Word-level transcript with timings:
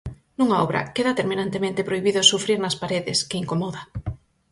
Nunha 0.37 0.57
obra, 0.65 0.81
Queda 0.95 1.17
terminantemente 1.19 1.85
prohibido 1.87 2.21
sufrir 2.31 2.57
nas 2.61 2.75
paredes, 2.81 3.19
que 3.29 3.41
incomoda. 3.43 3.81